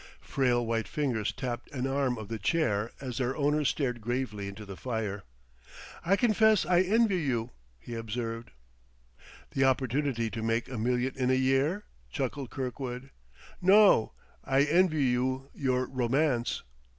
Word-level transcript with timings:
Frail 0.23 0.65
white 0.65 0.87
fingers 0.87 1.31
tapped 1.31 1.71
an 1.71 1.85
arm 1.85 2.17
of 2.17 2.27
the 2.27 2.39
chair 2.39 2.89
as 2.99 3.19
their 3.19 3.37
owner 3.37 3.63
stared 3.63 4.01
gravely 4.01 4.47
into 4.47 4.65
the 4.65 4.75
fire. 4.75 5.21
"I 6.03 6.15
confess 6.15 6.65
I 6.65 6.81
envy 6.81 7.19
you," 7.21 7.51
he 7.77 7.93
observed. 7.93 8.49
"The 9.51 9.65
opportunity 9.65 10.31
to 10.31 10.41
make 10.41 10.67
a 10.67 10.79
million 10.79 11.13
in 11.17 11.29
a 11.29 11.35
year?" 11.35 11.83
chuckled 12.09 12.49
Kirkwood. 12.49 13.11
"No. 13.61 14.13
I 14.43 14.63
envy 14.63 15.03
you 15.03 15.51
your 15.53 15.85
Romance." 15.85 16.63